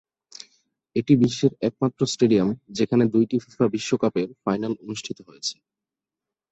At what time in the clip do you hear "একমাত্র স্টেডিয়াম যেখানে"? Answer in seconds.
1.61-3.03